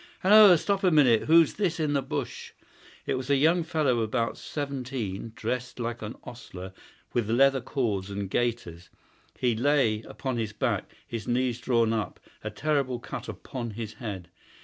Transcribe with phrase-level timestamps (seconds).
[0.21, 0.57] "Halloa!
[0.57, 1.25] Stop a minute!
[1.25, 2.53] Who's this in the bush?"
[3.05, 6.73] It was a young fellow about seventeen, dressed like an ostler,
[7.13, 8.89] with leather cords and gaiters.
[9.37, 14.29] He lay upon his back, his knees drawn up, a terrible cut upon his head.